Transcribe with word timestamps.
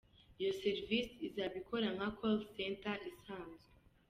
Iyo 0.39 0.51
serivisi 0.61 1.13
izaba 1.27 1.55
ikora 1.61 1.87
nka 1.95 2.07
‘Call 2.17 2.37
Center’ 2.55 2.97
isanzwe”. 3.11 3.65